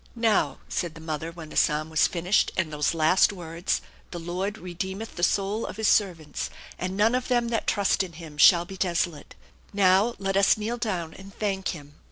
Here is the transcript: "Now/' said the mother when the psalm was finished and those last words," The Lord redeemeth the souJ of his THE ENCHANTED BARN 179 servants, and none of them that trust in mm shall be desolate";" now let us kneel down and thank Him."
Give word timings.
"Now/' 0.17 0.57
said 0.67 0.95
the 0.95 0.99
mother 0.99 1.31
when 1.31 1.49
the 1.49 1.55
psalm 1.55 1.87
was 1.91 2.07
finished 2.07 2.49
and 2.57 2.73
those 2.73 2.95
last 2.95 3.31
words," 3.31 3.81
The 4.09 4.17
Lord 4.19 4.57
redeemeth 4.57 5.15
the 5.15 5.21
souJ 5.21 5.65
of 5.69 5.77
his 5.77 5.95
THE 5.95 6.05
ENCHANTED 6.05 6.17
BARN 6.17 6.27
179 6.27 6.33
servants, 6.33 6.49
and 6.79 6.97
none 6.97 7.13
of 7.13 7.27
them 7.27 7.49
that 7.49 7.67
trust 7.67 8.01
in 8.01 8.13
mm 8.13 8.39
shall 8.39 8.65
be 8.65 8.77
desolate";" 8.77 9.35
now 9.73 10.15
let 10.17 10.35
us 10.35 10.57
kneel 10.57 10.77
down 10.79 11.13
and 11.13 11.37
thank 11.37 11.67
Him." 11.75 11.93